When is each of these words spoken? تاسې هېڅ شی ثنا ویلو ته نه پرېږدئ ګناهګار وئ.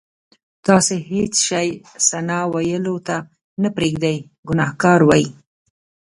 تاسې 0.65 0.95
هېڅ 1.11 1.33
شی 1.47 1.69
ثنا 2.07 2.39
ویلو 2.53 2.95
ته 3.07 3.17
نه 3.61 3.69
پرېږدئ 3.75 4.17
ګناهګار 4.47 4.99
وئ. 5.09 5.25